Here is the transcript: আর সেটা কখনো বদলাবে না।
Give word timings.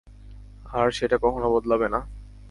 আর 0.71 0.87
সেটা 0.91 1.17
কখনো 1.17 1.47
বদলাবে 1.51 1.87
না। 1.89 1.99